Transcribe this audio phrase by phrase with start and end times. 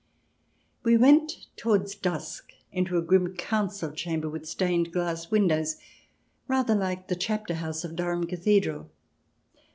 [0.81, 5.75] We went, towards dusk, into a grim council chamber with stained glass windows
[6.47, 8.89] rather like the chapter house of Durham Cathedral.